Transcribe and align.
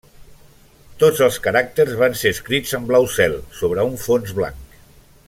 Tots 1.03 1.19
els 1.25 1.37
caràcters 1.47 1.93
van 2.01 2.17
ser 2.23 2.33
escrits 2.37 2.73
en 2.79 2.89
blau 2.93 3.07
cel 3.19 3.37
sobre 3.59 3.87
un 3.91 3.95
fons 4.07 4.35
blanc. 4.41 4.79